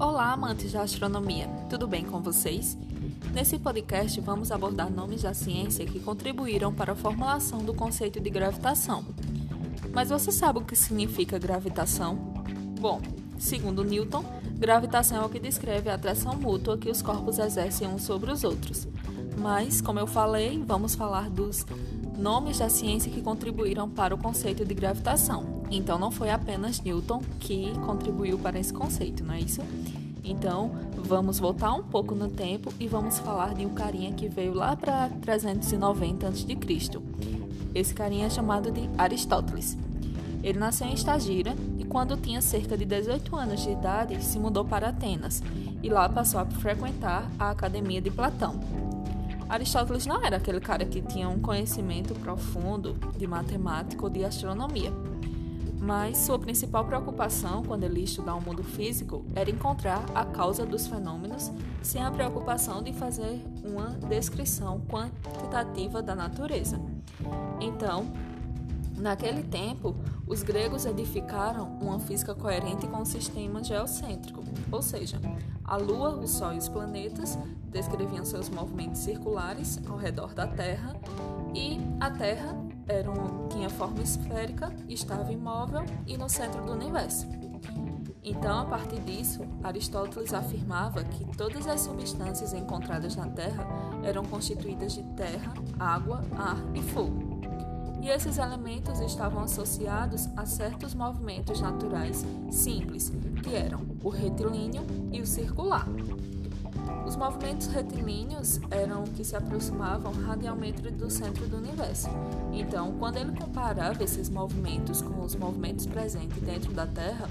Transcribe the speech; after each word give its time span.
Olá, 0.00 0.32
amantes 0.32 0.70
da 0.70 0.82
astronomia, 0.82 1.48
tudo 1.68 1.88
bem 1.88 2.04
com 2.04 2.20
vocês? 2.20 2.78
Nesse 3.34 3.58
podcast 3.58 4.20
vamos 4.20 4.52
abordar 4.52 4.88
nomes 4.88 5.22
da 5.22 5.34
ciência 5.34 5.84
que 5.84 5.98
contribuíram 5.98 6.72
para 6.72 6.92
a 6.92 6.94
formulação 6.94 7.64
do 7.64 7.74
conceito 7.74 8.20
de 8.20 8.30
gravitação. 8.30 9.04
Mas 9.92 10.10
você 10.10 10.30
sabe 10.30 10.60
o 10.60 10.64
que 10.64 10.76
significa 10.76 11.36
gravitação? 11.36 12.14
Bom, 12.80 13.00
segundo 13.40 13.82
Newton, 13.82 14.24
gravitação 14.54 15.20
é 15.20 15.26
o 15.26 15.28
que 15.28 15.40
descreve 15.40 15.90
a 15.90 15.94
atração 15.94 16.36
mútua 16.36 16.78
que 16.78 16.88
os 16.88 17.02
corpos 17.02 17.40
exercem 17.40 17.88
uns 17.88 18.02
sobre 18.02 18.30
os 18.30 18.44
outros. 18.44 18.86
Mas, 19.36 19.80
como 19.80 19.98
eu 19.98 20.06
falei, 20.06 20.62
vamos 20.64 20.94
falar 20.94 21.28
dos 21.28 21.66
nomes 22.18 22.58
da 22.58 22.68
ciência 22.68 23.10
que 23.10 23.22
contribuíram 23.22 23.88
para 23.88 24.14
o 24.14 24.18
conceito 24.18 24.64
de 24.64 24.74
gravitação. 24.74 25.62
Então, 25.70 25.98
não 25.98 26.10
foi 26.10 26.30
apenas 26.30 26.80
Newton 26.80 27.22
que 27.38 27.72
contribuiu 27.86 28.38
para 28.38 28.58
esse 28.58 28.72
conceito, 28.72 29.24
não 29.24 29.34
é 29.34 29.40
isso? 29.40 29.62
Então, 30.24 30.72
vamos 30.96 31.38
voltar 31.38 31.72
um 31.72 31.82
pouco 31.82 32.14
no 32.14 32.28
tempo 32.28 32.72
e 32.78 32.86
vamos 32.86 33.18
falar 33.18 33.54
de 33.54 33.64
um 33.64 33.70
carinha 33.70 34.12
que 34.12 34.28
veio 34.28 34.52
lá 34.52 34.76
para 34.76 35.08
390 35.22 36.28
a.C. 36.28 36.58
Esse 37.74 37.94
carinha 37.94 38.26
é 38.26 38.30
chamado 38.30 38.70
de 38.70 38.90
Aristóteles. 38.98 39.78
Ele 40.42 40.58
nasceu 40.58 40.86
em 40.86 40.94
Estagira 40.94 41.54
e, 41.78 41.84
quando 41.84 42.16
tinha 42.16 42.40
cerca 42.40 42.76
de 42.76 42.84
18 42.84 43.34
anos 43.36 43.62
de 43.62 43.70
idade, 43.70 44.22
se 44.22 44.38
mudou 44.38 44.64
para 44.64 44.88
Atenas 44.88 45.42
e 45.82 45.88
lá 45.88 46.08
passou 46.08 46.40
a 46.40 46.46
frequentar 46.46 47.30
a 47.38 47.50
Academia 47.50 48.00
de 48.00 48.10
Platão. 48.10 48.87
Aristóteles 49.48 50.04
não 50.04 50.22
era 50.22 50.36
aquele 50.36 50.60
cara 50.60 50.84
que 50.84 51.00
tinha 51.00 51.28
um 51.28 51.40
conhecimento 51.40 52.14
profundo 52.14 52.94
de 53.16 53.26
matemática 53.26 54.04
ou 54.04 54.10
de 54.10 54.22
astronomia. 54.22 54.92
Mas 55.80 56.18
sua 56.18 56.38
principal 56.38 56.84
preocupação 56.84 57.62
quando 57.62 57.84
ele 57.84 58.00
ia 58.00 58.04
estudar 58.04 58.34
o 58.34 58.42
mundo 58.42 58.62
físico 58.62 59.24
era 59.34 59.48
encontrar 59.48 60.04
a 60.14 60.24
causa 60.24 60.66
dos 60.66 60.86
fenômenos 60.86 61.50
sem 61.82 62.02
a 62.02 62.10
preocupação 62.10 62.82
de 62.82 62.92
fazer 62.92 63.40
uma 63.64 63.90
descrição 64.08 64.80
quantitativa 64.80 66.02
da 66.02 66.14
natureza. 66.14 66.78
Então, 67.60 68.12
naquele 68.98 69.42
tempo, 69.44 69.96
os 70.28 70.42
gregos 70.42 70.84
edificaram 70.84 71.78
uma 71.80 71.98
física 71.98 72.34
coerente 72.34 72.86
com 72.86 73.00
o 73.00 73.06
sistema 73.06 73.64
geocêntrico, 73.64 74.44
ou 74.70 74.82
seja, 74.82 75.18
a 75.64 75.76
Lua, 75.76 76.10
o 76.10 76.28
Sol 76.28 76.52
e 76.52 76.58
os 76.58 76.68
planetas 76.68 77.38
descreviam 77.64 78.24
seus 78.24 78.48
movimentos 78.48 79.00
circulares 79.00 79.80
ao 79.88 79.96
redor 79.96 80.34
da 80.34 80.46
Terra 80.46 80.94
e 81.54 81.78
a 82.00 82.10
Terra 82.10 82.56
era 82.86 83.10
um, 83.10 83.48
tinha 83.48 83.68
forma 83.68 84.02
esférica, 84.02 84.74
estava 84.88 85.32
imóvel 85.32 85.84
e 86.06 86.16
no 86.16 86.28
centro 86.28 86.64
do 86.64 86.72
universo. 86.72 87.26
Então, 88.22 88.60
a 88.60 88.64
partir 88.64 89.00
disso, 89.00 89.42
Aristóteles 89.62 90.34
afirmava 90.34 91.02
que 91.04 91.24
todas 91.36 91.66
as 91.66 91.80
substâncias 91.80 92.52
encontradas 92.52 93.16
na 93.16 93.28
Terra 93.28 93.66
eram 94.02 94.24
constituídas 94.24 94.92
de 94.92 95.02
terra, 95.14 95.54
água, 95.78 96.22
ar 96.36 96.58
e 96.74 96.82
fogo. 96.82 97.27
E 98.08 98.10
esses 98.10 98.38
elementos 98.38 99.00
estavam 99.00 99.42
associados 99.42 100.30
a 100.34 100.46
certos 100.46 100.94
movimentos 100.94 101.60
naturais 101.60 102.24
simples, 102.50 103.12
que 103.42 103.54
eram 103.54 103.84
o 104.02 104.08
retilíneo 104.08 104.82
e 105.12 105.20
o 105.20 105.26
circular. 105.26 105.86
Os 107.06 107.16
movimentos 107.16 107.66
retilíneos 107.66 108.60
eram 108.70 109.04
que 109.04 109.22
se 109.22 109.36
aproximavam 109.36 110.10
radialmente 110.24 110.80
do 110.90 111.10
centro 111.10 111.46
do 111.48 111.58
universo. 111.58 112.08
Então, 112.50 112.92
quando 112.98 113.18
ele 113.18 113.38
comparava 113.38 114.02
esses 114.02 114.30
movimentos 114.30 115.02
com 115.02 115.22
os 115.22 115.34
movimentos 115.34 115.84
presentes 115.84 116.40
dentro 116.40 116.72
da 116.72 116.86
Terra, 116.86 117.28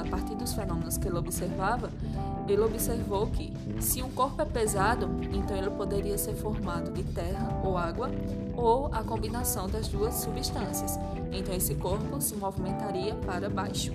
a 0.00 0.04
partir 0.04 0.34
dos 0.34 0.52
fenômenos 0.52 0.96
que 0.96 1.08
ele 1.08 1.18
observava, 1.18 1.90
ele 2.48 2.60
observou 2.60 3.26
que, 3.26 3.52
se 3.80 4.02
um 4.02 4.10
corpo 4.10 4.40
é 4.42 4.44
pesado, 4.44 5.08
então 5.32 5.56
ele 5.56 5.70
poderia 5.70 6.16
ser 6.16 6.34
formado 6.34 6.92
de 6.92 7.02
terra 7.02 7.60
ou 7.64 7.76
água, 7.76 8.10
ou 8.56 8.86
a 8.92 9.02
combinação 9.02 9.68
das 9.68 9.88
duas 9.88 10.14
substâncias. 10.14 10.98
Então, 11.32 11.54
esse 11.54 11.74
corpo 11.74 12.20
se 12.20 12.34
movimentaria 12.36 13.14
para 13.14 13.48
baixo. 13.50 13.92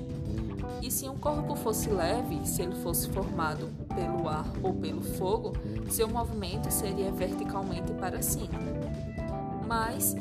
E 0.81 0.89
se 0.89 1.07
um 1.07 1.15
corpo 1.15 1.55
fosse 1.55 1.89
leve, 1.89 2.45
se 2.45 2.63
ele 2.63 2.75
fosse 2.75 3.07
formado 3.09 3.69
pelo 3.93 4.27
ar 4.27 4.45
ou 4.63 4.73
pelo 4.73 5.01
fogo, 5.01 5.53
seu 5.89 6.07
movimento 6.07 6.71
seria 6.71 7.11
verticalmente 7.11 7.93
para 7.93 8.21
cima. 8.21 8.59
Mas 9.67 10.15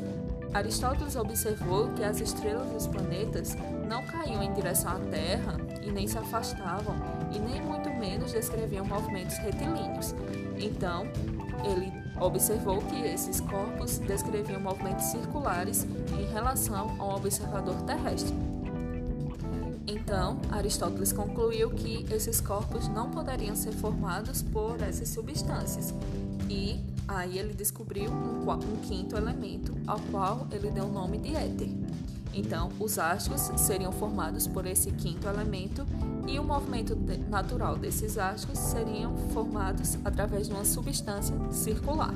Aristóteles 0.53 1.15
observou 1.15 1.89
que 1.93 2.03
as 2.03 2.19
estrelas 2.19 2.71
e 2.73 2.75
os 2.75 2.87
planetas 2.87 3.55
não 3.87 4.05
caíam 4.05 4.43
em 4.43 4.51
direção 4.53 4.91
à 4.91 4.99
Terra 4.99 5.57
e 5.81 5.91
nem 5.91 6.07
se 6.07 6.17
afastavam, 6.17 6.95
e 7.33 7.39
nem 7.39 7.61
muito 7.61 7.89
menos 7.89 8.33
descreviam 8.33 8.85
movimentos 8.85 9.37
retilíneos. 9.37 10.13
Então, 10.57 11.07
ele 11.63 11.91
observou 12.19 12.81
que 12.81 13.01
esses 13.01 13.39
corpos 13.39 13.97
descreviam 13.99 14.59
movimentos 14.59 15.05
circulares 15.05 15.87
em 16.19 16.25
relação 16.31 16.95
ao 16.99 17.15
observador 17.15 17.75
terrestre. 17.83 18.35
Então, 19.87 20.37
Aristóteles 20.51 21.11
concluiu 21.11 21.69
que 21.71 22.05
esses 22.13 22.39
corpos 22.39 22.87
não 22.89 23.09
poderiam 23.09 23.55
ser 23.55 23.71
formados 23.71 24.41
por 24.41 24.81
essas 24.81 25.09
substâncias. 25.09 25.93
E 26.49 26.79
aí 27.17 27.37
ele 27.37 27.53
descobriu 27.53 28.11
um, 28.11 28.49
um 28.49 28.77
quinto 28.81 29.15
elemento, 29.15 29.75
ao 29.85 29.99
qual 29.99 30.47
ele 30.51 30.71
deu 30.71 30.85
o 30.85 30.91
nome 30.91 31.17
de 31.17 31.35
éter. 31.35 31.69
Então, 32.33 32.71
os 32.79 32.97
astros 32.97 33.41
seriam 33.59 33.91
formados 33.91 34.47
por 34.47 34.65
esse 34.65 34.91
quinto 34.91 35.27
elemento 35.27 35.85
e 36.27 36.39
o 36.39 36.43
movimento 36.43 36.95
natural 37.29 37.77
desses 37.77 38.17
astros 38.17 38.57
seriam 38.57 39.17
formados 39.33 39.97
através 40.05 40.47
de 40.47 40.53
uma 40.53 40.63
substância 40.63 41.35
circular. 41.51 42.13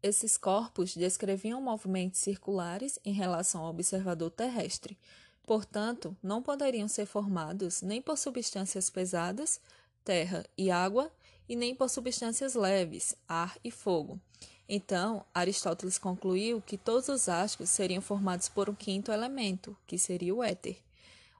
Esses 0.00 0.36
corpos 0.36 0.94
descreviam 0.94 1.60
movimentos 1.60 2.20
circulares 2.20 2.96
em 3.04 3.12
relação 3.12 3.62
ao 3.62 3.70
observador 3.70 4.30
terrestre, 4.30 4.96
portanto, 5.44 6.16
não 6.22 6.40
poderiam 6.40 6.86
ser 6.86 7.06
formados 7.06 7.82
nem 7.82 8.00
por 8.00 8.16
substâncias 8.16 8.88
pesadas, 8.88 9.60
terra 10.06 10.46
e 10.56 10.70
água, 10.70 11.12
e 11.48 11.56
nem 11.56 11.74
por 11.74 11.90
substâncias 11.90 12.54
leves, 12.54 13.16
ar 13.28 13.58
e 13.62 13.70
fogo. 13.70 14.20
Então, 14.68 15.24
Aristóteles 15.34 15.98
concluiu 15.98 16.62
que 16.62 16.78
todos 16.78 17.08
os 17.08 17.28
astros 17.28 17.70
seriam 17.70 18.00
formados 18.00 18.48
por 18.48 18.70
um 18.70 18.74
quinto 18.74 19.12
elemento, 19.12 19.76
que 19.86 19.98
seria 19.98 20.34
o 20.34 20.42
éter. 20.42 20.78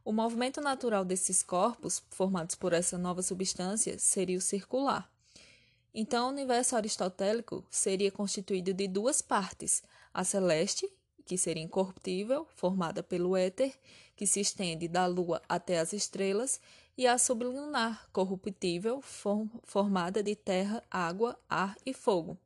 O 0.05 0.13
movimento 0.13 0.61
natural 0.61 1.05
desses 1.05 1.43
corpos, 1.43 2.03
formados 2.11 2.55
por 2.55 2.73
essa 2.73 2.99
nova 2.99 3.23
substância, 3.23 3.99
seria 3.99 4.39
o 4.39 4.41
circular. 4.41 5.11
Então, 5.95 6.27
o 6.27 6.31
universo 6.31 6.77
aristotélico 6.77 7.65
seria 7.71 8.13
constituído 8.13 8.75
de 8.75 8.87
duas 8.87 9.23
partes: 9.23 9.83
a 10.13 10.23
celeste, 10.23 10.89
que 11.27 11.37
seria 11.37 11.63
incorruptível, 11.63 12.47
formada 12.55 13.03
pelo 13.03 13.37
éter, 13.37 13.75
que 14.15 14.27
se 14.27 14.41
estende 14.41 14.87
da 14.87 15.07
Lua 15.07 15.43
até 15.49 15.79
as 15.81 15.93
estrelas, 15.93 16.61
e 16.97 17.07
a 17.07 17.19
sublunar, 17.19 18.09
corruptível, 18.11 19.03
form 19.03 19.49
formada 19.65 20.23
de 20.23 20.35
terra, 20.35 20.83
água, 20.91 21.39
ar 21.49 21.77
e 21.85 21.93
fogo. 21.93 22.39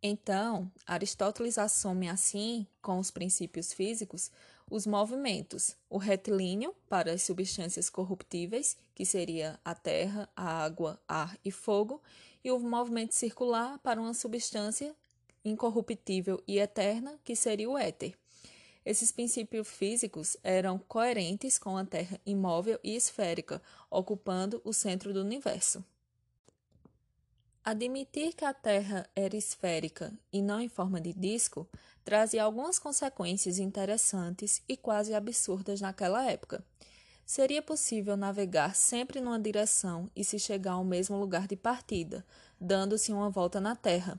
Então, 0.00 0.70
Aristóteles 0.86 1.58
assume 1.58 2.08
assim, 2.08 2.64
com 2.80 3.00
os 3.00 3.10
princípios 3.10 3.72
físicos, 3.72 4.30
os 4.70 4.86
movimentos, 4.86 5.74
o 5.90 5.98
retilíneo 5.98 6.72
para 6.88 7.12
as 7.12 7.22
substâncias 7.22 7.90
corruptíveis, 7.90 8.76
que 8.94 9.04
seria 9.04 9.58
a 9.64 9.74
terra, 9.74 10.28
a 10.36 10.62
água, 10.62 11.00
ar 11.08 11.36
e 11.44 11.50
fogo, 11.50 12.00
e 12.44 12.52
o 12.52 12.60
movimento 12.60 13.14
circular 13.14 13.78
para 13.78 14.00
uma 14.00 14.14
substância 14.14 14.94
incorruptível 15.48 16.42
e 16.46 16.58
eterna, 16.58 17.18
que 17.24 17.34
seria 17.34 17.68
o 17.68 17.76
éter. 17.76 18.14
Esses 18.84 19.12
princípios 19.12 19.68
físicos 19.68 20.36
eram 20.42 20.78
coerentes 20.78 21.58
com 21.58 21.76
a 21.76 21.84
Terra 21.84 22.20
imóvel 22.24 22.78
e 22.82 22.96
esférica, 22.96 23.60
ocupando 23.90 24.62
o 24.64 24.72
centro 24.72 25.12
do 25.12 25.20
universo. 25.20 25.84
Admitir 27.62 28.32
que 28.32 28.46
a 28.46 28.54
Terra 28.54 29.06
era 29.14 29.36
esférica 29.36 30.18
e 30.32 30.40
não 30.40 30.58
em 30.58 30.70
forma 30.70 30.98
de 30.98 31.12
disco 31.12 31.68
trazia 32.02 32.42
algumas 32.42 32.78
consequências 32.78 33.58
interessantes 33.58 34.62
e 34.66 34.74
quase 34.74 35.12
absurdas 35.12 35.82
naquela 35.82 36.24
época. 36.24 36.64
Seria 37.26 37.60
possível 37.60 38.16
navegar 38.16 38.74
sempre 38.74 39.20
numa 39.20 39.38
direção 39.38 40.10
e 40.16 40.24
se 40.24 40.38
chegar 40.38 40.72
ao 40.72 40.84
mesmo 40.84 41.18
lugar 41.18 41.46
de 41.46 41.56
partida, 41.56 42.24
dando-se 42.58 43.12
uma 43.12 43.28
volta 43.28 43.60
na 43.60 43.76
Terra. 43.76 44.18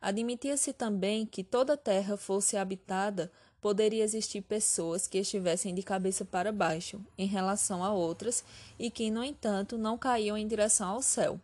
Admitia-se 0.00 0.72
também 0.72 1.26
que 1.26 1.42
toda 1.42 1.72
a 1.72 1.76
Terra 1.76 2.16
fosse 2.16 2.56
habitada, 2.56 3.32
poderia 3.60 4.04
existir 4.04 4.42
pessoas 4.42 5.08
que 5.08 5.18
estivessem 5.18 5.74
de 5.74 5.82
cabeça 5.82 6.24
para 6.24 6.52
baixo 6.52 7.04
em 7.16 7.26
relação 7.26 7.82
a 7.82 7.92
outras 7.92 8.44
e 8.78 8.90
que, 8.90 9.10
no 9.10 9.24
entanto, 9.24 9.76
não 9.76 9.98
caíam 9.98 10.38
em 10.38 10.46
direção 10.46 10.90
ao 10.90 11.02
céu. 11.02 11.40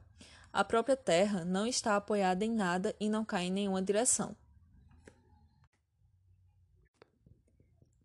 A 0.53 0.63
própria 0.63 0.97
Terra 0.97 1.45
não 1.45 1.67
está 1.67 1.97
apoiada 1.97 2.45
em 2.45 2.53
nada 2.53 2.95
e 3.01 3.09
não 3.09 3.25
cai 3.25 3.47
em 3.47 3.51
nenhuma 3.51 3.83
direção. 3.83 4.37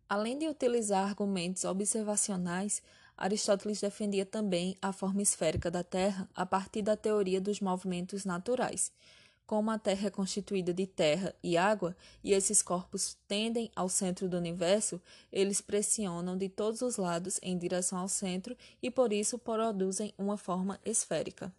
Além 0.08 0.36
de 0.36 0.48
utilizar 0.48 1.08
argumentos 1.08 1.64
observacionais, 1.64 2.82
Aristóteles 3.16 3.80
defendia 3.80 4.26
também 4.26 4.76
a 4.82 4.92
forma 4.92 5.22
esférica 5.22 5.70
da 5.70 5.84
Terra 5.84 6.28
a 6.34 6.44
partir 6.44 6.82
da 6.82 6.96
teoria 6.96 7.40
dos 7.40 7.60
movimentos 7.60 8.24
naturais. 8.24 8.90
Como 9.50 9.68
a 9.72 9.80
Terra 9.80 10.06
é 10.06 10.10
constituída 10.10 10.72
de 10.72 10.86
terra 10.86 11.34
e 11.42 11.56
água, 11.56 11.96
e 12.22 12.32
esses 12.32 12.62
corpos 12.62 13.18
tendem 13.26 13.68
ao 13.74 13.88
centro 13.88 14.28
do 14.28 14.36
universo, 14.36 15.02
eles 15.32 15.60
pressionam 15.60 16.38
de 16.38 16.48
todos 16.48 16.82
os 16.82 16.96
lados 16.96 17.40
em 17.42 17.58
direção 17.58 17.98
ao 17.98 18.08
centro 18.08 18.56
e 18.80 18.92
por 18.92 19.12
isso 19.12 19.40
produzem 19.40 20.14
uma 20.16 20.36
forma 20.36 20.78
esférica. 20.84 21.52